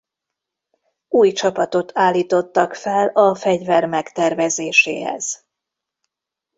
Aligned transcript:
Új 1.07 1.31
csapatot 1.31 1.91
állítottak 1.95 2.73
fel 2.73 3.07
a 3.07 3.35
fegyver 3.35 3.85
megtervezéséhez. 3.85 5.45